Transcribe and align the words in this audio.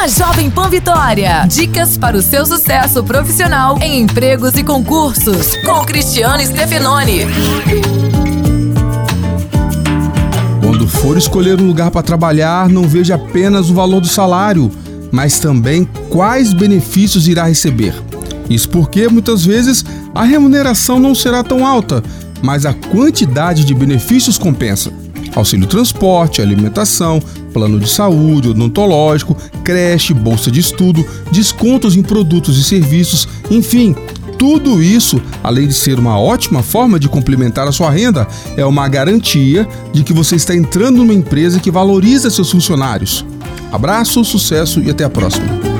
na 0.00 0.08
Jovem 0.08 0.48
Pan 0.48 0.70
Vitória. 0.70 1.44
Dicas 1.46 1.98
para 1.98 2.16
o 2.16 2.22
seu 2.22 2.46
sucesso 2.46 3.04
profissional 3.04 3.78
em 3.82 4.00
empregos 4.00 4.54
e 4.54 4.64
concursos, 4.64 5.54
com 5.56 5.84
Cristiano 5.84 6.42
Stefanoni. 6.42 7.26
Quando 10.62 10.88
for 10.88 11.18
escolher 11.18 11.60
um 11.60 11.66
lugar 11.66 11.90
para 11.90 12.02
trabalhar, 12.02 12.66
não 12.70 12.88
veja 12.88 13.16
apenas 13.16 13.68
o 13.68 13.74
valor 13.74 14.00
do 14.00 14.08
salário, 14.08 14.70
mas 15.12 15.38
também 15.38 15.86
quais 16.08 16.54
benefícios 16.54 17.28
irá 17.28 17.44
receber. 17.44 17.92
Isso 18.48 18.70
porque 18.70 19.06
muitas 19.06 19.44
vezes 19.44 19.84
a 20.14 20.24
remuneração 20.24 20.98
não 20.98 21.14
será 21.14 21.44
tão 21.44 21.66
alta, 21.66 22.02
mas 22.40 22.64
a 22.64 22.72
quantidade 22.72 23.66
de 23.66 23.74
benefícios 23.74 24.38
compensa. 24.38 24.90
Auxílio 25.34 25.66
transporte, 25.66 26.42
alimentação, 26.42 27.20
plano 27.52 27.78
de 27.78 27.88
saúde, 27.88 28.48
odontológico, 28.48 29.36
creche, 29.64 30.12
bolsa 30.12 30.50
de 30.50 30.60
estudo, 30.60 31.04
descontos 31.30 31.96
em 31.96 32.02
produtos 32.02 32.58
e 32.58 32.64
serviços, 32.64 33.28
enfim, 33.50 33.94
tudo 34.40 34.82
isso, 34.82 35.20
além 35.42 35.68
de 35.68 35.74
ser 35.74 35.98
uma 35.98 36.18
ótima 36.18 36.62
forma 36.62 36.98
de 36.98 37.08
complementar 37.08 37.68
a 37.68 37.72
sua 37.72 37.90
renda, 37.90 38.26
é 38.56 38.64
uma 38.64 38.88
garantia 38.88 39.68
de 39.92 40.02
que 40.02 40.14
você 40.14 40.34
está 40.34 40.54
entrando 40.54 40.96
numa 40.96 41.12
empresa 41.12 41.60
que 41.60 41.70
valoriza 41.70 42.30
seus 42.30 42.50
funcionários. 42.50 43.24
Abraço, 43.70 44.24
sucesso 44.24 44.80
e 44.80 44.90
até 44.90 45.04
a 45.04 45.10
próxima. 45.10 45.79